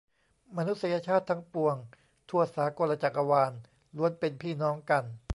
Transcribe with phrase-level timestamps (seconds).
[0.57, 1.77] มนุษยชาติทั้งปวง
[2.29, 3.51] ทั่วสากลจักรวาล
[3.95, 5.03] ล้วนเป็นพี่น้องกัน